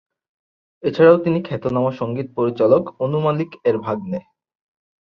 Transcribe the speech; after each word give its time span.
এছাড়াও 0.83 1.17
তিনি 1.17 1.39
খ্যাতনামা 1.43 1.91
সঙ্গীত 1.91 2.27
পরিচালক 2.37 2.83
অনু 3.03 3.17
মালিক 3.19 3.49
এর 3.65 3.75
ভাগ্নে। 3.77 4.19